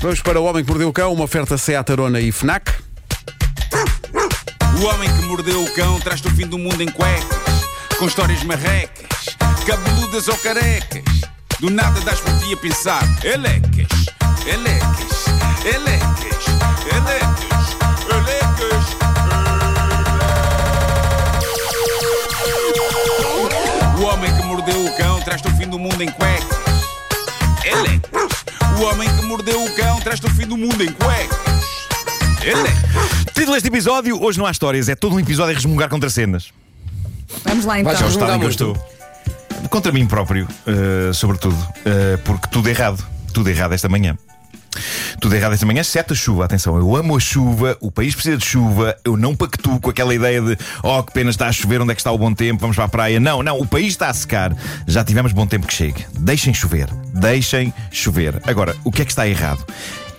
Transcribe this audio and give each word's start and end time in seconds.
Vamos 0.00 0.22
para 0.22 0.40
o 0.40 0.44
Homem 0.44 0.64
que 0.64 0.70
Mordeu 0.70 0.88
o 0.88 0.92
Cão, 0.92 1.12
uma 1.12 1.24
oferta 1.24 1.58
Seat 1.58 1.90
Arona 1.90 2.20
e 2.20 2.30
FNAC. 2.30 2.70
O 4.80 4.84
homem 4.84 5.12
que 5.12 5.22
mordeu 5.22 5.60
o 5.60 5.74
cão 5.74 5.98
traz-te 5.98 6.28
o 6.28 6.30
fim 6.30 6.46
do 6.46 6.56
mundo 6.56 6.80
em 6.80 6.88
cuecas, 6.88 7.64
com 7.98 8.06
histórias 8.06 8.44
marrecas, 8.44 9.08
cabeludas 9.66 10.28
ou 10.28 10.36
carecas. 10.36 11.02
Do 11.58 11.68
nada 11.68 12.00
das 12.02 12.20
por 12.20 12.32
ti 12.38 12.52
a 12.52 12.56
pensar, 12.56 13.02
elecas, 13.24 13.88
elecas, 14.46 15.26
elecas, 15.64 16.46
elecas, 16.94 17.76
elecas. 18.08 18.84
O 23.98 24.02
homem 24.04 24.32
que 24.36 24.42
mordeu 24.44 24.84
o 24.84 24.96
cão 24.96 25.20
traz-te 25.22 25.48
o 25.48 25.56
fim 25.56 25.66
do 25.66 25.78
mundo 25.80 26.00
em 26.00 26.10
cuecas. 26.12 26.57
O 28.78 28.82
homem 28.82 29.08
que 29.16 29.22
mordeu 29.26 29.64
o 29.64 29.74
cão 29.74 29.98
traz-te 30.00 30.26
o 30.26 30.30
fim 30.30 30.46
do 30.46 30.56
mundo 30.56 30.82
em 30.82 30.92
cuecas. 30.92 31.38
Elecas. 32.42 33.32
Título 33.34 33.52
deste 33.54 33.68
episódio: 33.68 34.22
Hoje 34.22 34.38
não 34.38 34.46
há 34.46 34.50
histórias, 34.50 34.88
é 34.88 34.94
todo 34.94 35.14
um 35.14 35.20
episódio 35.20 35.52
a 35.52 35.54
resmungar 35.54 35.88
contra 35.88 36.08
cenas. 36.08 36.52
Vamos 37.44 37.64
lá 37.64 37.80
então. 37.80 37.92
Vais 37.92 38.02
É 38.04 38.08
estado 38.08 38.34
em 38.34 38.38
que 38.38 38.44
eu 38.44 38.50
estou. 38.50 38.76
Contra 39.70 39.90
mim 39.92 40.06
próprio, 40.06 40.46
eh, 40.66 41.12
sobretudo. 41.12 41.56
eh, 41.84 42.16
porque 42.24 42.46
tudo 42.48 42.68
errado. 42.68 43.04
Tudo 43.32 43.50
errado 43.50 43.72
esta 43.72 43.88
manhã. 43.88 44.16
Tudo 45.20 45.34
errado 45.34 45.52
esta 45.54 45.66
manhã, 45.66 45.80
exceto 45.80 46.12
a 46.12 46.16
chuva. 46.16 46.44
Atenção, 46.44 46.76
eu 46.76 46.94
amo 46.96 47.16
a 47.16 47.20
chuva, 47.20 47.76
o 47.80 47.90
país 47.90 48.14
precisa 48.14 48.36
de 48.36 48.44
chuva, 48.44 48.96
eu 49.04 49.16
não 49.16 49.34
pactuo 49.34 49.80
com 49.80 49.90
aquela 49.90 50.14
ideia 50.14 50.40
de 50.40 50.56
oh, 50.82 51.02
que 51.02 51.12
pena 51.12 51.30
está 51.30 51.48
a 51.48 51.52
chover, 51.52 51.80
onde 51.80 51.92
é 51.92 51.94
que 51.94 52.00
está 52.00 52.12
o 52.12 52.18
bom 52.18 52.32
tempo, 52.32 52.60
vamos 52.60 52.76
para 52.76 52.84
a 52.84 52.88
praia. 52.88 53.18
Não, 53.20 53.42
não, 53.42 53.58
o 53.58 53.66
país 53.66 53.88
está 53.88 54.08
a 54.08 54.14
secar. 54.14 54.54
Já 54.86 55.04
tivemos 55.04 55.32
bom 55.32 55.46
tempo 55.46 55.66
que 55.66 55.74
chegue. 55.74 56.06
Deixem 56.18 56.54
chover. 56.54 56.88
Deixem 57.12 57.72
chover. 57.90 58.40
Agora, 58.46 58.76
o 58.84 58.92
que 58.92 59.02
é 59.02 59.04
que 59.04 59.12
está 59.12 59.26
errado? 59.26 59.64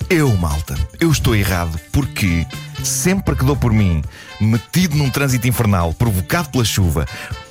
Eu, 0.09 0.35
malta, 0.37 0.75
eu 0.99 1.11
estou 1.11 1.35
errado 1.35 1.79
porque 1.91 2.45
sempre 2.83 3.35
que 3.35 3.45
dou 3.45 3.55
por 3.55 3.71
mim 3.71 4.01
metido 4.41 4.95
num 4.95 5.09
trânsito 5.09 5.47
infernal 5.47 5.93
provocado 5.93 6.49
pela 6.49 6.65
chuva, 6.65 7.05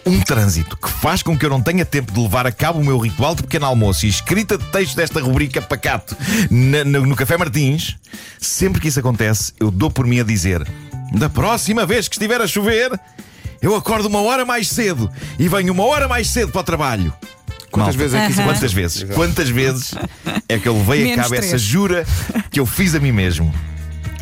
um 0.09 0.21
trânsito 0.21 0.77
que 0.77 0.89
faz 0.91 1.23
com 1.23 1.37
que 1.37 1.45
eu 1.47 1.51
não 1.51 1.61
tenha 1.61 1.85
tempo 1.85 2.13
de 2.13 2.21
levar 2.21 2.47
a 2.47 2.53
cabo 2.53 2.81
o 2.81 2.85
meu 2.85 2.99
ritual 2.99 3.35
de 3.35 3.43
pequeno 3.43 3.67
almoço 3.67 4.07
e 4.07 4.09
escrita 4.09 4.57
de 4.59 4.65
texto 4.67 4.97
desta 4.97 5.21
rubrica 5.21 5.61
pacato 5.63 6.17
na- 6.51 6.85
no, 6.85 7.07
no 7.07 7.15
Café 7.17 7.37
Martins, 7.37 7.97
sempre 8.41 8.81
que 8.81 8.89
isso 8.89 9.01
acontece, 9.01 9.53
eu 9.61 9.71
dou 9.71 9.91
por 9.91 10.07
mim 10.07 10.21
a 10.21 10.25
dizer: 10.25 10.67
da 11.13 11.29
próxima 11.29 11.85
vez 11.87 12.09
que 12.09 12.15
estiver 12.17 12.41
a 12.41 12.47
chover, 12.47 12.91
eu 13.63 13.75
acordo 13.77 14.07
uma 14.09 14.21
hora 14.23 14.45
mais 14.45 14.69
cedo 14.69 15.11
e 15.39 15.49
venho 15.49 15.73
uma 15.73 15.85
hora 15.85 16.09
mais 16.09 16.29
cedo 16.31 16.51
para 16.53 16.61
o 16.61 16.65
trabalho. 16.65 17.13
Quantas 17.71 17.97
Malta, 17.97 17.99
vezes 17.99 18.15
é 18.15 18.27
que 18.27 18.33
isso 18.33 18.43
Quantas 18.43 18.73
vezes? 18.73 19.05
Quantas 19.15 19.49
vezes 19.51 19.95
é 20.49 20.59
que 20.59 20.67
eu 20.67 20.75
levei 20.79 21.03
a 21.03 21.05
Menos 21.05 21.23
cabo 21.23 21.35
essa 21.35 21.49
três. 21.49 21.63
jura 21.63 22.07
que 22.51 22.59
eu 22.59 22.65
fiz 22.65 22.95
a 22.95 23.01
mim 23.01 23.13
mesmo? 23.13 23.53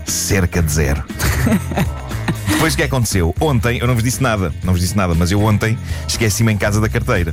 Cerca 0.05 0.61
de 0.63 0.73
zero. 0.73 1.05
Depois 2.67 2.75
o 2.75 2.79
que 2.79 2.83
aconteceu? 2.83 3.35
Ontem, 3.41 3.79
eu 3.79 3.87
não 3.87 3.95
vos 3.95 4.03
disse 4.03 4.21
nada, 4.21 4.53
não 4.65 4.73
vos 4.73 4.83
disse 4.83 4.97
nada, 4.97 5.15
mas 5.15 5.31
eu 5.31 5.41
ontem 5.41 5.79
esqueci-me 6.09 6.53
em 6.53 6.57
casa 6.57 6.81
da 6.81 6.89
carteira. 6.89 7.33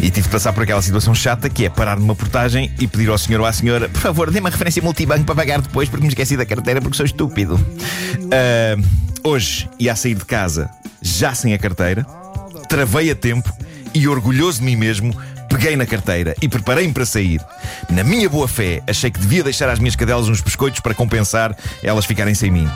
E 0.00 0.08
tive 0.08 0.22
de 0.22 0.28
passar 0.30 0.50
por 0.54 0.62
aquela 0.62 0.80
situação 0.80 1.14
chata 1.14 1.50
que 1.50 1.66
é 1.66 1.68
parar 1.68 1.98
numa 1.98 2.14
portagem 2.14 2.72
e 2.80 2.86
pedir 2.86 3.10
ao 3.10 3.18
senhor 3.18 3.42
ou 3.42 3.46
à 3.46 3.52
senhora, 3.52 3.86
por 3.86 4.00
favor, 4.00 4.30
dê-me 4.30 4.46
uma 4.46 4.48
referência 4.48 4.80
multibanco 4.82 5.24
para 5.26 5.34
pagar 5.34 5.60
depois 5.60 5.90
porque 5.90 6.04
me 6.04 6.08
esqueci 6.08 6.38
da 6.38 6.46
carteira 6.46 6.80
porque 6.80 6.96
sou 6.96 7.04
estúpido. 7.04 7.60
Ah, 8.32 8.82
hoje 9.22 9.68
ia 9.78 9.92
a 9.92 9.96
sair 9.96 10.14
de 10.14 10.24
casa 10.24 10.70
já 11.02 11.34
sem 11.34 11.52
a 11.52 11.58
carteira, 11.58 12.06
travei 12.66 13.10
a 13.10 13.14
tempo 13.14 13.54
e 13.92 14.08
orgulhoso 14.08 14.60
de 14.60 14.64
mim 14.64 14.76
mesmo. 14.76 15.14
Peguei 15.50 15.76
na 15.76 15.84
carteira 15.84 16.34
e 16.40 16.48
preparei-me 16.48 16.94
para 16.94 17.04
sair. 17.04 17.42
Na 17.90 18.02
minha 18.02 18.30
boa 18.30 18.48
fé, 18.48 18.82
achei 18.86 19.10
que 19.10 19.20
devia 19.20 19.44
deixar 19.44 19.68
às 19.68 19.78
minhas 19.78 19.94
cadelas 19.94 20.30
uns 20.30 20.40
biscoitos 20.40 20.80
para 20.80 20.94
compensar 20.94 21.54
elas 21.82 22.06
ficarem 22.06 22.34
sem 22.34 22.50
mim. 22.50 22.66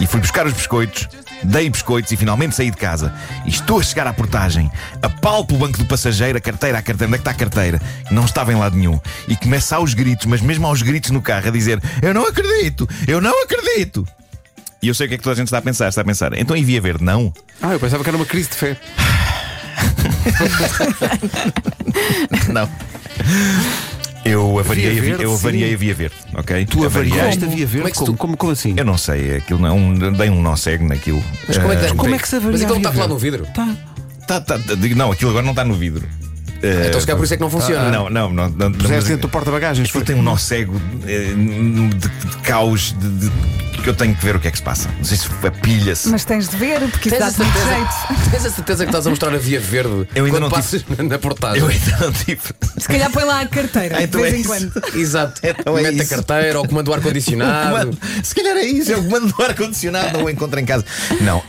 E 0.00 0.06
fui 0.06 0.20
buscar 0.20 0.46
os 0.46 0.52
biscoitos, 0.52 1.08
dei 1.42 1.70
biscoitos 1.70 2.10
e 2.12 2.16
finalmente 2.16 2.54
saí 2.54 2.70
de 2.70 2.76
casa. 2.76 3.14
E 3.44 3.48
estou 3.48 3.78
a 3.78 3.82
chegar 3.82 4.06
à 4.06 4.12
portagem, 4.12 4.70
apalpo 5.00 5.54
o 5.54 5.58
banco 5.58 5.78
do 5.78 5.84
passageiro, 5.84 6.36
a 6.36 6.40
carteira, 6.40 6.78
a 6.78 6.82
carteira, 6.82 7.08
onde 7.08 7.14
é 7.14 7.18
que 7.18 7.22
está 7.22 7.30
a 7.30 7.34
carteira? 7.34 7.80
Não 8.10 8.24
estava 8.24 8.52
em 8.52 8.56
lado 8.56 8.76
nenhum. 8.76 9.00
E 9.28 9.36
começa 9.36 9.76
aos 9.76 9.94
gritos, 9.94 10.26
mas 10.26 10.40
mesmo 10.40 10.66
aos 10.66 10.82
gritos 10.82 11.10
no 11.10 11.22
carro, 11.22 11.48
a 11.48 11.50
dizer: 11.50 11.80
Eu 12.02 12.12
não 12.12 12.26
acredito, 12.26 12.88
eu 13.06 13.20
não 13.20 13.42
acredito. 13.42 14.06
E 14.82 14.88
eu 14.88 14.94
sei 14.94 15.06
o 15.06 15.08
que 15.08 15.14
é 15.14 15.18
que 15.18 15.24
toda 15.24 15.32
a 15.32 15.36
gente 15.36 15.46
está 15.46 15.58
a 15.58 15.62
pensar, 15.62 15.88
está 15.88 16.02
a 16.02 16.04
pensar. 16.04 16.38
Então 16.38 16.56
envia 16.56 16.80
verde, 16.80 17.02
não? 17.02 17.32
Ah, 17.62 17.72
eu 17.72 17.80
pensava 17.80 18.02
que 18.02 18.10
era 18.10 18.16
uma 18.16 18.26
crise 18.26 18.50
de 18.50 18.56
fé. 18.56 18.76
Não. 22.52 22.68
Eu 24.24 24.58
avariei, 24.58 24.90
Via 24.92 25.02
verde, 25.02 25.22
eu 25.24 25.34
avariei 25.34 25.68
sim. 25.68 25.74
a 25.74 25.78
via 25.78 25.94
verde, 25.94 26.14
ok? 26.34 26.64
Tu 26.66 26.84
avariaste 26.84 27.44
a 27.44 27.46
via 27.48 27.66
Como 27.66 27.66
verde? 27.66 27.88
é 27.88 27.90
que 27.92 27.98
Como, 27.98 28.16
como, 28.16 28.36
como 28.36 28.52
assim? 28.52 28.74
Eu 28.76 28.84
não 28.84 28.96
sei, 28.96 29.36
aquilo 29.36 29.58
não, 29.58 29.68
é 29.68 29.72
um, 29.72 30.12
dei 30.12 30.30
um 30.30 30.40
nó 30.40 30.56
cego 30.56 30.86
naquilo. 30.86 31.22
Mas 31.46 31.58
como 31.58 31.72
é 31.72 31.76
que, 31.76 31.86
Ah, 31.86 31.94
como 31.94 32.14
é 32.14 32.18
que 32.18 32.28
se 32.28 32.36
avaria 32.36 32.52
Mas 32.52 32.62
aquilo 32.62 32.74
não 32.80 32.80
está 32.82 32.92
colado 32.92 33.10
no 33.10 33.18
vidro? 33.18 33.46
tá, 33.54 33.76
tá, 34.26 34.40
tá, 34.40 34.56
digo, 34.76 34.94
não, 34.96 35.12
aquilo 35.12 35.30
agora 35.30 35.44
não 35.44 35.52
está 35.52 35.64
no 35.64 35.74
vidro. 35.74 36.06
Ah, 36.62 36.86
Então 36.88 36.98
se 37.00 37.06
calhar 37.06 37.18
por 37.18 37.24
isso 37.24 37.34
é 37.34 37.36
que 37.36 37.42
não 37.42 37.50
funciona. 37.50 37.90
não, 37.90 38.08
não, 38.08 38.30
não. 38.32 38.48
não, 38.48 38.70
não 38.70 38.78
mas- 38.88 39.04
dentro 39.04 39.22
do 39.22 39.28
porta-bagagens. 39.28 39.86
Aquilo 39.90 40.04
tem 40.04 40.16
um 40.16 40.22
nó 40.22 40.36
cego 40.38 40.80
eh, 41.06 41.34
de, 41.34 42.08
de 42.30 42.36
caos 42.42 42.94
de, 42.98 43.08
de- 43.10 43.32
que 43.84 43.90
eu 43.90 43.94
tenho 43.94 44.14
que 44.16 44.24
ver 44.24 44.34
o 44.34 44.40
que 44.40 44.48
é 44.48 44.50
que 44.50 44.56
se 44.56 44.62
passa. 44.62 44.88
Não 44.96 45.04
sei 45.04 45.18
se 45.18 45.28
pilha-se. 45.60 46.08
Mas 46.08 46.24
tens 46.24 46.48
de 46.48 46.56
ver, 46.56 46.80
porque 46.90 47.08
isso 47.10 47.18
Tens 47.18 47.22
a, 47.22 47.26
dá-te 47.26 47.38
muito 47.38 47.52
certeza, 47.52 47.74
jeito. 47.76 48.24
tens 48.30 48.46
a 48.46 48.50
certeza 48.50 48.84
que 48.84 48.88
estás 48.88 49.06
a 49.06 49.10
mostrar 49.10 49.34
a 49.34 49.36
via 49.38 49.60
verde 49.60 50.08
Eu 50.14 50.24
ainda 50.24 50.38
quando 50.38 50.42
não 50.44 50.50
passas 50.50 50.84
na 50.98 51.18
portagem? 51.18 51.60
Eu 51.60 51.68
ainda 51.68 51.96
não 52.00 52.12
tive. 52.12 52.40
Se 52.78 52.88
calhar 52.88 53.10
põe 53.10 53.24
lá 53.24 53.40
a 53.42 53.46
carteira, 53.46 53.96
Ah, 53.96 53.98
de 53.98 54.04
então 54.04 54.22
vez 54.22 54.32
é 54.32 54.36
em 54.38 54.40
isso. 54.40 54.48
quando. 54.48 54.82
Exato. 54.98 55.40
Então 55.44 55.76
é 55.78 55.82
Mete 55.82 56.00
a 56.00 56.02
isso. 56.02 56.14
carteira 56.14 56.58
ou 56.58 56.66
comando 56.66 56.86
do 56.86 56.94
ar-condicionado. 56.94 57.96
Se 58.24 58.34
calhar 58.34 58.56
é 58.56 58.64
isso, 58.64 58.90
é 58.90 58.96
o 58.96 59.04
comando 59.04 59.26
do 59.32 59.42
ar-condicionado, 59.42 60.16
não 60.18 60.24
o 60.24 60.30
encontro 60.30 60.58
em 60.58 60.64
casa. 60.64 60.84
Não, 61.20 61.42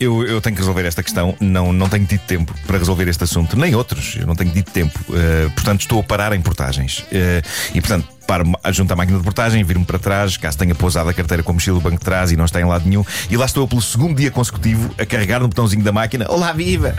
eu, 0.00 0.26
eu 0.26 0.40
tenho 0.40 0.56
que 0.56 0.60
resolver 0.62 0.84
esta 0.84 1.02
questão. 1.02 1.36
Não, 1.40 1.72
não 1.72 1.88
tenho 1.88 2.06
tido 2.06 2.20
tempo 2.22 2.52
para 2.66 2.76
resolver 2.78 3.06
este 3.08 3.22
assunto, 3.22 3.56
nem 3.56 3.72
outros. 3.76 4.16
Eu 4.18 4.26
não 4.26 4.34
tenho 4.34 4.50
tido 4.50 4.70
tempo. 4.72 4.98
Ah, 5.10 5.50
portanto, 5.54 5.82
estou 5.82 6.00
a 6.00 6.02
parar 6.02 6.32
em 6.32 6.40
portagens. 6.40 7.04
Ah, 7.12 7.42
e, 7.74 7.80
portanto, 7.80 8.08
paro 8.26 8.44
junto 8.72 8.92
à 8.92 8.96
máquina 8.96 9.18
de 9.18 9.24
portagem, 9.24 9.62
viro-me 9.62 9.86
para 9.86 9.98
trás, 9.98 10.36
caso 10.36 10.58
tenha 10.58 10.74
pousado 10.74 11.08
a 11.08 11.14
carteira 11.14 11.42
com 11.42 11.52
a 11.52 11.54
mochila 11.54 11.78
do 11.78 11.82
banco 11.82 11.98
de 11.98 12.04
trás 12.04 12.32
e 12.32 12.36
não 12.36 12.44
está 12.44 12.60
em 12.60 12.64
lado 12.64 12.88
nenhum. 12.88 13.04
E 13.30 13.36
lá 13.36 13.46
estou 13.46 13.62
eu 13.62 13.68
pelo 13.68 13.82
segundo 13.82 14.16
dia 14.16 14.30
consecutivo 14.30 14.94
a 14.98 15.06
carregar 15.06 15.40
no 15.40 15.48
botãozinho 15.48 15.82
da 15.82 15.92
máquina. 15.92 16.26
Olá, 16.28 16.52
viva! 16.52 16.94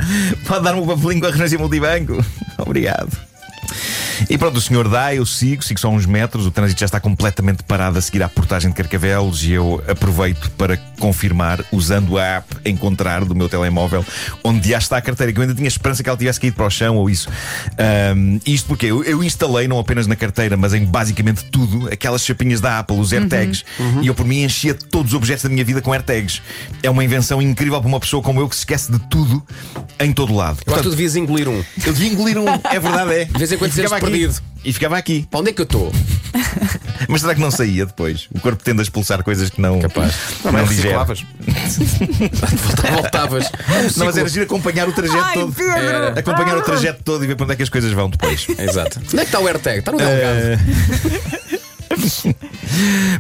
Pode 0.48 0.64
dar-me 0.64 0.82
um 0.82 0.88
papelinho 0.88 1.22
com 1.22 1.28
a 1.28 1.30
referência 1.30 1.60
multibanco? 1.60 2.24
Obrigado. 2.58 3.37
E 4.30 4.38
pronto, 4.38 4.58
o 4.58 4.62
senhor 4.62 4.88
dá, 4.88 5.14
eu 5.14 5.26
sigo, 5.26 5.64
sigo 5.64 5.80
só 5.80 5.90
uns 5.90 6.06
metros, 6.06 6.46
o 6.46 6.52
trânsito 6.52 6.80
já 6.80 6.86
está 6.86 7.00
completamente 7.00 7.64
parado 7.64 7.98
a 7.98 8.02
seguir 8.02 8.24
à 8.24 8.30
portagem 8.30 8.70
de 8.70 8.76
Carcavelos 8.76 9.44
e 9.44 9.52
eu 9.52 9.84
aproveito 9.88 10.50
para 10.52 10.78
confirmar, 11.00 11.64
usando 11.72 12.18
a 12.18 12.24
app 12.38 12.58
Encontrar 12.66 13.24
do 13.24 13.34
meu 13.34 13.48
telemóvel, 13.48 14.06
onde 14.44 14.70
já 14.70 14.78
está 14.78 14.98
a 14.98 15.02
carteira, 15.02 15.32
que 15.32 15.40
eu 15.40 15.42
ainda 15.42 15.56
tinha 15.56 15.68
esperança 15.68 16.04
que 16.04 16.10
ela 16.10 16.18
tivesse 16.18 16.40
caído 16.40 16.56
para 16.56 16.66
o 16.66 16.70
chão 16.70 16.98
ou 16.98 17.10
isso. 17.10 17.30
Ahm, 17.78 18.40
isto 18.46 18.68
porque 18.68 18.88
eu, 18.88 19.04
eu 19.04 19.24
instalei, 19.24 19.68
não 19.68 19.80
apenas 19.80 20.06
na 20.08 20.16
carteira, 20.16 20.58
mas 20.58 20.74
em 20.74 20.84
basicamente 20.86 21.46
tudo, 21.46 21.88
aquelas 21.92 22.26
chapinhas 22.26 22.60
da 22.60 22.80
Apple, 22.80 23.00
os 23.00 23.14
AirTags, 23.14 23.64
e 24.02 24.08
eu 24.08 24.16
por 24.16 24.26
mim 24.26 24.44
enchia 24.44 24.74
todos 24.74 25.14
os 25.14 25.18
objetos 25.18 25.44
da 25.44 25.50
minha 25.50 25.64
vida 25.64 25.82
com 25.82 25.94
AirTags. 25.94 26.42
É 26.84 26.90
uma 26.90 27.04
invenção 27.04 27.42
incrível 27.42 27.80
para 27.80 27.88
uma 27.88 28.00
pessoa 28.00 28.22
como 28.22 28.40
eu 28.42 28.50
que 28.50 28.56
se 28.56 28.62
esquece 28.62 28.92
de 28.92 29.00
tudo 29.00 29.46
em 30.00 30.12
todo 30.12 30.34
lado. 30.34 30.60
Eu 30.66 30.74
acho 30.74 30.84
que 30.84 30.90
tu 30.90 30.92
devias 30.92 31.16
engolir 31.16 31.48
um. 31.48 31.64
Eu 31.86 31.94
devia 31.94 32.10
engolir 32.10 32.38
um, 32.38 32.48
é 32.48 32.80
verdade, 32.80 33.14
é. 33.14 33.26
De 33.26 33.38
vez 33.38 33.52
em 33.52 33.58
quando 33.58 33.72
E 34.08 34.14
ficava 34.14 34.26
seres 34.26 34.28
aqui. 34.28 34.28
perdido. 34.28 34.42
E 34.64 34.74
ficava 34.74 34.98
aqui. 34.98 35.28
Para 35.30 35.40
onde 35.40 35.50
é 35.50 35.54
que 35.54 35.62
eu 35.62 35.64
estou? 35.64 35.92
Mas 37.08 37.22
será 37.22 37.36
que 37.36 37.42
não 37.42 37.52
saía 37.52 37.86
depois? 37.86 38.28
O 38.34 38.40
corpo 38.40 38.62
tende 38.64 38.80
a 38.80 38.84
expulsar 38.84 39.24
coisas 39.24 39.50
que 39.50 39.62
não. 39.62 39.80
Capaz. 39.80 40.14
Não, 40.44 40.52
digere. 40.52 40.90
reciclavas. 40.90 41.26
Voltavas. 42.92 43.52
Não, 43.96 44.06
mas 44.06 44.18
era 44.18 44.28
giro 44.28 44.46
acompanhar 44.46 44.90
o 44.90 44.94
trajeto 44.94 45.24
Ai, 45.24 45.34
todo. 45.36 45.54
Pedro! 45.54 45.72
Era. 45.74 46.20
Acompanhar 46.20 46.58
o 46.58 46.62
trajeto 46.62 47.04
todo 47.04 47.24
e 47.24 47.28
ver 47.28 47.36
para 47.36 47.46
onde 47.46 47.54
é 47.54 47.56
que 47.56 47.64
as 47.64 47.70
coisas 47.70 47.92
vão 47.94 48.10
depois. 48.10 48.48
Exato. 48.58 49.00
Onde 49.00 49.16
é 49.16 49.20
que 49.20 49.26
está 49.26 49.40
o 49.40 49.48
AirTag? 49.48 49.80
Está 49.80 49.92
no 49.92 49.98
Delgado. 50.00 50.60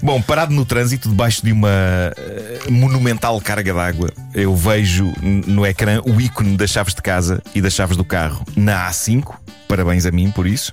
Bom, 0.02 0.22
parado 0.22 0.54
no 0.54 0.66
trânsito, 0.66 1.10
debaixo 1.10 1.44
de 1.44 1.52
uma 1.52 1.70
eh, 1.70 2.60
monumental 2.70 3.40
carga 3.42 3.74
d'água, 3.74 4.12
eu 4.34 4.56
vejo 4.56 5.12
no 5.22 5.66
ecrã 5.66 6.02
o 6.06 6.20
ícone 6.22 6.56
das 6.56 6.70
chaves 6.70 6.94
de 6.94 7.02
casa 7.02 7.42
e 7.54 7.62
das 7.62 7.74
chaves 7.74 7.98
do 7.98 8.04
carro 8.04 8.46
na 8.56 8.90
A5. 8.90 9.36
Parabéns 9.68 10.06
a 10.06 10.12
mim 10.12 10.32
por 10.32 10.48
isso. 10.48 10.72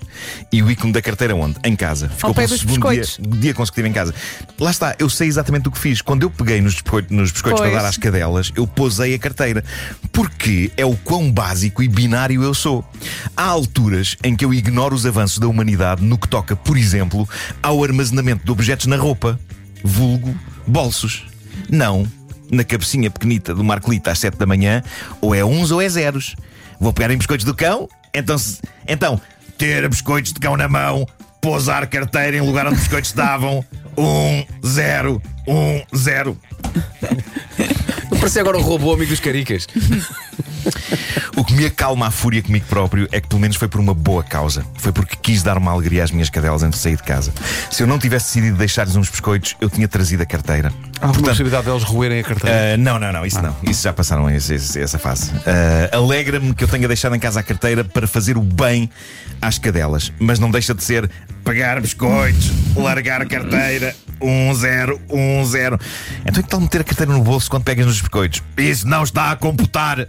E 0.53 0.63
o 0.63 0.71
ícone 0.71 0.93
da 0.93 1.03
carteira 1.03 1.35
onde? 1.35 1.57
Em 1.65 1.75
casa. 1.75 2.09
Ficou 2.11 2.33
pé 2.33 2.43
pelo 2.43 2.51
dos 2.51 2.61
segundo 2.61 2.89
dia, 2.91 3.01
biscoitos. 3.01 3.41
dia 3.41 3.55
consecutivo 3.55 3.89
em 3.89 3.93
casa. 3.93 4.15
Lá 4.59 4.71
está, 4.71 4.95
eu 5.01 5.11
sei 5.11 5.27
exatamente 5.27 5.67
o 5.67 5.73
que 5.73 5.79
fiz. 5.79 6.01
Quando 6.01 6.23
eu 6.23 6.31
peguei 6.31 6.61
nos 6.61 6.75
biscoitos, 6.75 7.11
nos 7.11 7.33
biscoitos 7.33 7.61
para 7.61 7.71
dar 7.71 7.89
às 7.89 7.97
cadelas, 7.97 8.53
eu 8.55 8.69
posei 8.69 9.15
a 9.15 9.19
carteira. 9.19 9.65
Porque 10.13 10.71
é 10.77 10.87
o 10.87 10.95
quão 10.97 11.31
básico 11.33 11.83
e 11.83 11.89
binário 11.89 12.45
eu 12.45 12.55
sou. 12.55 12.85
Há 13.37 13.43
alturas 13.43 14.17
em 14.23 14.37
que 14.37 14.45
eu 14.45 14.55
ignoro 14.55 14.95
os 14.95 15.05
avanços 15.05 15.39
da 15.39 15.49
humanidade 15.49 16.05
no 16.05 16.17
que 16.17 16.29
toca, 16.29 16.55
por 16.55 16.77
exemplo, 16.77 17.29
ao 17.61 17.83
armazenamento 17.83 18.45
de 18.45 18.53
objetos 18.53 18.74
na 18.87 18.97
roupa. 18.97 19.39
Vulgo 19.83 20.35
bolsos. 20.67 21.25
Não. 21.69 22.07
Na 22.51 22.63
cabecinha 22.65 23.11
pequenita 23.11 23.55
do 23.55 23.65
Marcolita 23.65 24.11
às 24.11 24.19
7 24.19 24.37
da 24.37 24.47
manhã, 24.47 24.83
ou 25.21 25.35
é 25.35 25.45
uns 25.45 25.71
ou 25.71 25.81
é 25.81 25.89
zeros. 25.89 26.37
Vou 26.81 26.93
pegar 26.93 27.13
em 27.13 27.17
biscoitos 27.17 27.45
do 27.45 27.55
cão? 27.55 27.89
Então, 28.13 28.37
se- 28.39 28.61
então 28.87 29.21
ter 29.57 29.89
biscoitos 29.89 30.33
de 30.33 30.41
cão 30.41 30.57
na 30.57 30.69
mão 30.69 31.07
pousar 31.41 31.87
carteira 31.87 32.37
em 32.37 32.41
lugar 32.41 32.67
onde 32.67 32.75
os 32.77 32.81
biscoitos 32.83 33.11
estavam. 33.11 33.65
Um, 33.97 34.45
zero, 34.67 35.23
um, 35.47 35.83
zero. 35.97 36.37
Não 38.11 38.19
parecia 38.19 38.41
agora 38.43 38.57
o 38.59 38.63
robô 38.63 38.93
amigo 38.93 39.11
dos 39.11 39.21
caricas. 39.21 39.67
O 41.37 41.45
que 41.45 41.53
me 41.55 41.67
acalma 41.67 42.07
a 42.07 42.11
fúria 42.11 42.43
comigo 42.43 42.65
próprio 42.69 43.09
é 43.13 43.21
que 43.21 43.29
pelo 43.29 43.41
menos 43.41 43.57
foi 43.57 43.69
por 43.69 43.81
uma 43.81 43.95
boa 43.95 44.23
causa. 44.23 44.65
Foi 44.75 44.93
porque 44.93 45.17
quis 45.21 45.43
dar 45.43 45.59
uma 45.59 45.71
alegria 45.73 46.05
às 46.05 46.11
minhas 46.11 46.31
cadelas 46.31 46.63
antes 46.63 46.79
de 46.79 46.83
sair 46.83 46.97
de 46.97 47.03
casa. 47.03 47.33
Se 47.71 47.83
eu 47.83 47.87
não 47.87 47.99
tivesse 47.99 48.27
decidido 48.27 48.57
deixar-lhes 48.57 48.97
uns 48.97 49.09
biscoitos, 49.09 49.57
eu 49.61 49.69
tinha 49.69 49.89
trazido 49.89 50.23
a 50.23 50.27
carteira. 50.27 50.73
Há 51.01 51.07
alguma 51.09 51.29
possibilidade 51.29 51.67
deles 51.67 51.83
roerem 51.83 52.21
a 52.21 52.25
carteira? 52.25 52.75
Ah, 52.75 52.77
não, 52.77 52.99
não, 52.99 53.13
não, 53.13 53.27
isso 53.27 53.41
não. 53.43 53.55
Isso 53.63 53.83
já 53.83 53.93
passaram 53.93 54.31
esse- 54.31 54.55
esse- 54.55 54.81
essa 54.81 54.99
fase. 54.99 55.31
Ah, 55.47 55.97
Alegra-me 55.97 56.55
que 56.55 56.65
eu 56.65 56.69
tenha 56.69 56.87
deixado 56.89 57.15
em 57.15 57.19
casa 57.21 57.41
a 57.41 57.43
carteira 57.43 57.85
para 57.85 58.07
fazer 58.07 58.37
o 58.37 58.43
bem 58.43 58.89
às 59.41 59.59
cadelas. 59.59 60.13
Mas 60.19 60.39
não 60.39 60.51
deixa 60.51 60.75
de 60.75 60.83
ser 60.83 61.11
pagar 61.45 61.81
biscoitos, 61.81 62.51
largar 62.75 63.21
a 63.21 63.27
carteira, 63.27 63.95
um 64.21 64.53
zero, 64.55 65.01
um 65.11 65.45
zero. 65.45 65.79
Então 66.23 66.41
é 66.41 66.43
que 66.43 66.49
tal 66.49 66.61
meter 66.61 66.81
a 66.81 66.85
carteira 66.85 67.13
no 67.13 67.23
bolso 67.23 67.51
quando 67.51 67.65
pegas 67.65 67.87
nos 67.87 68.01
biscoitos? 68.01 68.43
Isso 68.57 68.89
não 68.89 69.03
está 69.03 69.31
a 69.31 69.37
computar. 69.37 69.99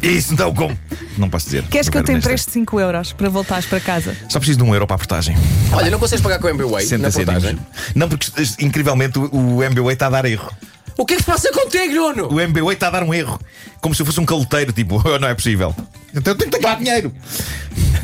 Isso 0.00 0.36
não 0.36 0.54
com. 0.54 0.74
Não 1.16 1.28
posso 1.28 1.46
dizer. 1.46 1.64
Queres 1.64 1.88
que 1.88 1.98
eu 1.98 2.04
te 2.04 2.12
empreste 2.12 2.52
5 2.52 2.78
euros 2.78 3.12
para 3.12 3.28
voltares 3.28 3.66
para 3.66 3.80
casa? 3.80 4.16
Só 4.28 4.38
preciso 4.38 4.58
de 4.58 4.64
um 4.64 4.72
euro 4.72 4.86
para 4.86 4.94
a 4.94 4.98
portagem. 4.98 5.36
Olha, 5.72 5.90
não 5.90 5.98
consegues 5.98 6.22
pagar 6.22 6.38
com 6.38 6.46
o 6.46 6.50
MBWay 6.50 6.84
60 6.84 7.02
na 7.02 7.12
portagem? 7.12 7.58
Não, 7.96 8.08
porque 8.08 8.30
incrivelmente 8.60 9.18
o 9.18 9.28
o 9.58 9.62
MBWay 9.64 9.94
está 9.94 10.06
a 10.06 10.10
dar 10.10 10.24
erro. 10.24 10.48
O 10.96 11.04
que 11.04 11.14
é 11.14 11.16
que 11.16 11.22
se 11.22 11.26
passa 11.26 11.50
contigo, 11.52 11.94
Nuno? 11.94 12.32
O 12.32 12.40
MBWay 12.40 12.74
está 12.74 12.88
a 12.88 12.90
dar 12.90 13.02
um 13.02 13.12
erro. 13.12 13.40
Como 13.80 13.94
se 13.94 14.02
eu 14.02 14.06
fosse 14.06 14.20
um 14.20 14.24
caloteiro, 14.24 14.72
tipo, 14.72 15.02
não 15.18 15.28
é 15.28 15.34
possível. 15.34 15.74
Então 16.18 16.32
eu 16.32 16.38
tenho 16.38 16.50
que 16.50 16.58
dar 16.60 16.76
dinheiro. 16.76 17.12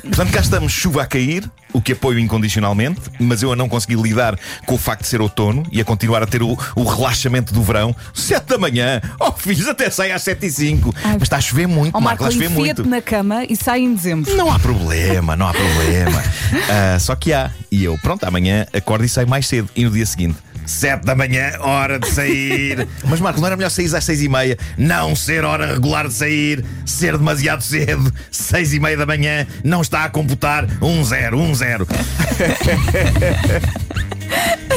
Portanto, 0.02 0.32
cá 0.32 0.40
estamos, 0.40 0.70
chuva 0.72 1.02
a 1.02 1.06
cair, 1.06 1.50
o 1.72 1.80
que 1.80 1.92
apoio 1.92 2.18
incondicionalmente, 2.18 3.00
mas 3.18 3.42
eu 3.42 3.50
a 3.50 3.56
não 3.56 3.68
conseguir 3.68 3.96
lidar 3.96 4.38
com 4.66 4.74
o 4.74 4.78
facto 4.78 5.00
de 5.02 5.08
ser 5.08 5.20
outono 5.20 5.64
e 5.72 5.80
a 5.80 5.84
continuar 5.84 6.22
a 6.22 6.26
ter 6.26 6.42
o, 6.42 6.56
o 6.76 6.84
relaxamento 6.84 7.52
do 7.54 7.62
verão. 7.62 7.96
Sete 8.12 8.46
da 8.46 8.58
manhã, 8.58 9.00
oh 9.18 9.32
filhos, 9.32 9.66
até 9.66 9.88
sai 9.90 10.12
às 10.12 10.22
sete 10.22 10.46
e 10.46 10.50
cinco. 10.50 10.94
Ai. 11.02 11.14
Mas 11.14 11.22
está 11.22 11.38
a 11.38 11.40
chover 11.40 11.66
muito, 11.66 11.96
Ó 11.96 12.00
Marco, 12.00 12.24
a 12.24 12.30
chover 12.30 12.50
enfia-te 12.50 12.82
muito. 12.82 12.88
na 12.88 13.00
cama 13.02 13.44
e 13.48 13.56
sai 13.56 13.80
em 13.80 13.94
dezembro. 13.94 14.36
Não 14.36 14.52
há 14.52 14.58
problema, 14.58 15.34
não 15.36 15.48
há 15.48 15.52
problema. 15.52 16.22
Ah, 16.70 16.98
só 16.98 17.14
que 17.16 17.32
há. 17.32 17.50
E 17.70 17.84
eu, 17.84 17.98
pronto, 17.98 18.24
amanhã 18.24 18.66
acordo 18.72 19.04
e 19.04 19.08
saio 19.08 19.28
mais 19.28 19.46
cedo. 19.46 19.68
E 19.74 19.84
no 19.84 19.90
dia 19.90 20.06
seguinte, 20.06 20.36
sete 20.66 21.04
da 21.04 21.14
manhã, 21.14 21.52
hora 21.60 21.98
de 21.98 22.08
sair. 22.10 22.86
Mas 23.04 23.20
Marco, 23.20 23.40
não 23.40 23.46
era 23.46 23.56
melhor 23.56 23.70
sair 23.70 23.94
às 23.94 24.04
seis 24.04 24.22
e 24.22 24.28
meia? 24.28 24.56
Não 24.76 25.14
ser 25.14 25.44
hora 25.44 25.74
regular 25.74 26.08
de 26.08 26.14
sair, 26.14 26.64
ser 26.84 27.16
demasiado 27.16 27.62
cedo, 27.62 28.12
seis 28.30 28.72
e 28.72 28.80
meia 28.80 28.96
da 28.96 29.06
manhã, 29.06 29.46
não 29.62 29.82
está 29.82 30.04
a 30.04 30.08
computar 30.08 30.66
um 30.80 31.04
zero, 31.04 31.38
um 31.38 31.54
zero. 31.54 31.86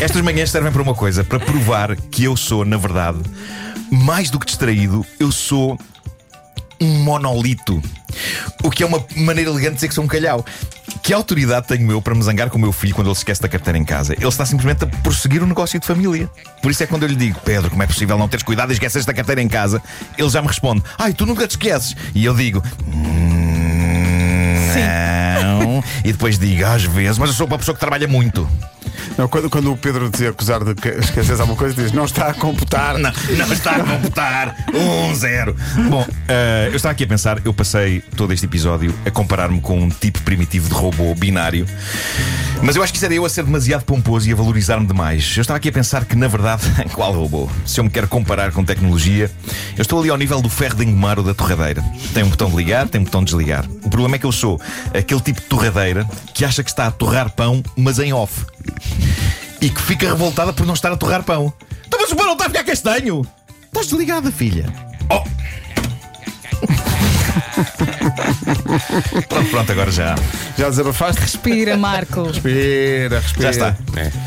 Estas 0.02 0.22
manhãs 0.22 0.52
servem 0.52 0.72
para 0.72 0.82
uma 0.82 0.94
coisa, 0.94 1.24
para 1.24 1.40
provar 1.40 1.96
que 1.96 2.24
eu 2.26 2.38
sou, 2.38 2.64
na 2.64 2.78
verdade, 2.78 3.20
mais 3.92 4.30
do 4.30 4.40
que 4.40 4.46
distraído, 4.46 5.06
eu 5.20 5.32
sou 5.32 5.80
um 6.80 7.04
monolito. 7.04 7.82
O 8.64 8.70
que 8.70 8.84
é 8.84 8.86
uma 8.86 9.04
maneira 9.16 9.50
elegante 9.50 9.72
de 9.72 9.76
dizer 9.76 9.88
que 9.88 9.96
sou 9.96 10.04
um 10.04 10.08
calhau. 10.08 10.46
Que 11.08 11.14
autoridade 11.14 11.68
tenho 11.68 11.90
eu 11.90 12.02
para 12.02 12.14
me 12.14 12.22
zangar 12.22 12.50
com 12.50 12.58
o 12.58 12.62
meu 12.62 12.74
filho 12.74 12.94
quando 12.94 13.08
ele 13.08 13.16
se 13.16 13.22
esquece 13.22 13.42
da 13.42 13.48
carteira 13.48 13.78
em 13.78 13.86
casa? 13.86 14.12
Ele 14.12 14.28
está 14.28 14.46
simplesmente 14.46 14.84
a 14.84 14.88
prosseguir 14.88 15.42
o 15.42 15.46
negócio 15.48 15.80
de 15.80 15.88
família. 15.88 16.30
Por 16.62 16.70
isso 16.70 16.84
é 16.84 16.86
quando 16.86 17.04
eu 17.04 17.08
lhe 17.08 17.16
digo, 17.16 17.40
Pedro, 17.46 17.70
como 17.70 17.82
é 17.82 17.88
possível 17.88 18.18
não 18.18 18.28
teres 18.28 18.44
cuidado 18.44 18.72
e 18.72 18.74
esqueces 18.74 19.06
da 19.06 19.14
carteira 19.14 19.42
em 19.42 19.48
casa? 19.48 19.82
Ele 20.18 20.28
já 20.28 20.42
me 20.42 20.50
responde, 20.50 20.84
ai, 20.98 21.14
tu 21.14 21.26
nunca 21.26 21.48
te 21.48 21.52
esqueces. 21.52 21.96
E 22.14 22.26
eu 22.26 22.36
digo, 22.36 22.62
"Hum, 22.86 24.68
não. 24.76 25.82
E 26.04 26.12
depois 26.12 26.38
digo, 26.38 26.66
às 26.66 26.84
vezes, 26.84 27.18
mas 27.18 27.30
eu 27.30 27.36
sou 27.38 27.48
uma 27.48 27.58
pessoa 27.58 27.74
que 27.74 27.80
trabalha 27.80 28.06
muito. 28.06 28.46
Não, 29.18 29.28
quando, 29.28 29.50
quando 29.50 29.72
o 29.72 29.78
Pedro 29.78 30.10
te 30.12 30.28
acusar 30.28 30.64
de 30.64 30.76
que 30.76 30.90
esqueces 30.90 31.40
alguma 31.40 31.58
coisa, 31.58 31.74
diz: 31.74 31.92
Não 31.92 32.06
está 32.06 32.28
a 32.28 32.34
computar. 32.34 32.98
Não, 32.98 33.12
não 33.38 33.54
está 33.54 33.72
a 33.72 33.84
computar. 33.84 34.56
Um 34.74 35.16
zero. 35.16 35.56
Bom, 35.90 36.06
eh, 36.28 36.68
eu 36.70 36.76
estava 36.76 36.92
aqui 36.92 37.04
a 37.04 37.08
pensar, 37.08 37.42
eu 37.44 37.54
passei 37.54 38.02
todo 38.16 38.32
este 38.32 38.46
episódio 38.46 38.94
a 39.06 39.12
comparar-me 39.12 39.60
com 39.60 39.80
um 39.80 39.90
tipo 39.90 40.22
primitivo 40.22 40.70
de 40.70 40.76
robô 40.76 41.16
binário. 41.16 41.66
Mas 42.64 42.76
eu 42.76 42.84
acho 42.84 42.92
que 42.92 42.98
isso 42.98 43.06
era 43.06 43.14
eu 43.14 43.26
a 43.26 43.30
ser 43.30 43.44
demasiado 43.44 43.84
pomposo 43.84 44.28
e 44.28 44.34
a 44.34 44.36
valorizar-me 44.36 44.86
demais. 44.86 45.34
Eu 45.38 45.42
estava 45.42 45.58
aqui 45.58 45.70
a 45.70 45.72
pensar 45.72 46.06
que, 46.06 46.16
na 46.16 46.28
verdade, 46.28 46.64
qual 46.94 47.14
robô? 47.14 47.50
Se 47.66 47.80
eu 47.80 47.84
me 47.84 47.90
quero 47.90 48.08
comparar 48.08 48.52
com 48.52 48.64
tecnologia, 48.64 49.32
eu 49.78 49.82
estou 49.82 50.00
ali 50.00 50.10
ao 50.10 50.18
nível 50.18 50.42
do 50.42 50.50
ferro 50.50 50.76
de 50.76 50.84
engomar 50.84 51.20
ou 51.20 51.26
da 51.26 51.34
torradeira. 51.34 51.84
Tem 52.14 52.24
um 52.24 52.30
botão 52.30 52.50
de 52.50 52.56
ligar, 52.56 52.88
tem 52.90 53.02
um 53.02 53.04
botão 53.04 53.22
de 53.22 53.28
desligar. 53.32 53.66
O 53.84 53.90
problema 53.90 54.16
é 54.16 54.20
que 54.20 54.26
eu 54.26 54.32
sou 54.32 54.60
aquele 54.94 55.22
tipo 55.22 55.40
de 55.40 55.48
torradeira 55.48 56.06
que 56.34 56.44
acha 56.44 56.64
que 56.64 56.70
está 56.70 56.88
a 56.88 56.92
torrar 56.92 57.32
pão, 57.32 57.64
mas 57.76 58.00
em 58.00 58.12
off 58.12 58.46
e 59.62 59.70
que 59.70 59.82
fica 59.82 60.08
revoltada 60.08 60.54
por 60.54 60.66
não 60.66 60.74
estar 60.74 60.92
a 60.92 60.98
torrar 60.98 61.24
pão. 61.24 61.54
Então, 61.88 62.00
mas 62.00 62.12
o 62.12 62.16
pão 62.16 62.26
não 62.26 62.34
está 62.34 62.46
a 62.46 62.50
ficar 62.50 62.64
castanho! 62.64 63.26
Estás 63.66 63.88
desligada, 63.88 64.32
filha. 64.32 64.66
Oh! 65.10 65.24
pronto, 69.28 69.50
pronto, 69.50 69.72
agora 69.72 69.92
já. 69.92 70.16
Já 70.58 70.70
desabafaste? 70.70 71.22
Respira, 71.22 71.78
Marco. 71.78 72.24
Respira, 72.24 73.20
respira. 73.20 73.44
Já 73.44 73.50
está. 73.52 73.76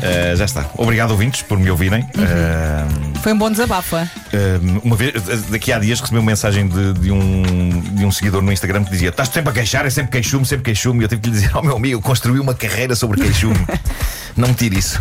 Eh, 0.01 0.33
já 0.35 0.45
está. 0.45 0.65
Obrigado, 0.77 1.11
ouvintes, 1.11 1.41
por 1.41 1.59
me 1.59 1.69
ouvirem. 1.69 2.05
Eh, 2.17 2.85
Foi 3.21 3.33
um 3.33 3.37
bom 3.37 3.51
desabafo. 3.51 3.97
é? 3.97 4.09
eh, 4.33 4.59
uma 4.83 4.95
vez, 4.95 5.13
daqui 5.49 5.71
a 5.71 5.79
dias, 5.79 5.99
recebi 5.99 6.17
uma 6.19 6.25
mensagem 6.25 6.67
de, 6.67 6.93
de 6.93 7.11
um, 7.11 7.81
de 7.93 8.05
um 8.05 8.11
seguidor 8.11 8.41
no 8.41 8.51
Instagram 8.51 8.83
que 8.83 8.91
dizia: 8.91 9.09
Estás 9.09 9.29
sempre 9.29 9.51
a 9.51 9.53
queixar, 9.53 9.85
é 9.85 9.89
sempre 9.89 10.11
queixume, 10.11 10.45
sempre 10.45 10.63
queixume. 10.65 11.01
E 11.01 11.03
eu 11.03 11.09
tive 11.09 11.21
que 11.21 11.29
lhe 11.29 11.35
dizer: 11.35 11.51
Oh, 11.55 11.61
meu 11.61 11.75
amigo, 11.75 12.01
construí 12.01 12.39
uma 12.39 12.53
carreira 12.53 12.95
sobre 12.95 13.21
queixume. 13.21 13.59
não 14.35 14.49
me 14.49 14.53
tire 14.53 14.77
isso. 14.79 14.99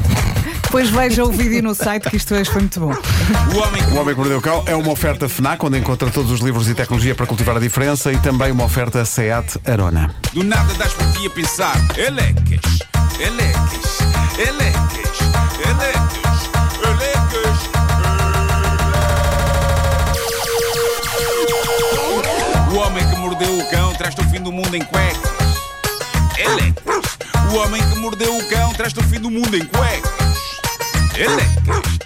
Depois 0.70 0.88
veja 0.88 1.24
o 1.24 1.32
vídeo 1.32 1.60
no 1.64 1.74
site 1.74 2.08
que 2.08 2.16
isto 2.16 2.32
hoje 2.32 2.48
foi 2.48 2.60
muito 2.60 2.78
bom. 2.78 2.92
O 2.92 3.58
homem 3.58 3.82
O 3.92 3.96
Homem 3.96 4.14
que 4.14 4.20
Mordeu 4.20 4.38
o 4.38 4.40
Cão 4.40 4.62
é 4.66 4.76
uma 4.76 4.92
oferta 4.92 5.28
FNAC, 5.28 5.66
onde 5.66 5.76
encontra 5.78 6.08
todos 6.12 6.30
os 6.30 6.38
livros 6.38 6.68
e 6.68 6.74
tecnologia 6.76 7.12
para 7.12 7.26
cultivar 7.26 7.56
a 7.56 7.58
diferença 7.58 8.12
e 8.12 8.18
também 8.18 8.52
uma 8.52 8.62
oferta 8.66 9.04
SEAT 9.04 9.58
Arona. 9.66 10.14
do 10.32 10.44
nada 10.44 10.72
das 10.74 10.92
por 10.92 11.10
ti 11.10 11.26
a 11.26 11.30
pensar. 11.30 11.74
Elecas, 11.98 12.60
elecas, 13.18 13.98
elecas, 14.38 15.18
elecas, 15.58 16.50
elecas. 16.84 17.70
O 22.72 22.76
homem 22.76 23.08
que 23.08 23.16
mordeu 23.16 23.58
o 23.58 23.70
cão 23.72 23.92
traz-te 23.94 24.20
o 24.20 24.30
fim 24.30 24.40
do 24.40 24.52
mundo 24.52 24.76
em 24.76 24.82
cuecas. 24.84 25.32
Elecas. 26.38 27.18
O 27.52 27.56
homem 27.56 27.82
que 27.82 27.98
mordeu 27.98 28.36
o 28.36 28.48
cão 28.48 28.72
traz-te 28.72 29.00
o 29.00 29.02
fim 29.02 29.18
do 29.18 29.28
mundo 29.28 29.56
em 29.56 29.64
cuecas. 29.64 30.19
Elecas. 31.20 31.99